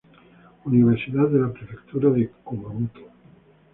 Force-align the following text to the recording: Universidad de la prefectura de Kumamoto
Universidad 0.65 1.27
de 1.29 1.37
la 1.41 1.53
prefectura 1.53 2.09
de 2.09 2.27
Kumamoto 2.43 3.01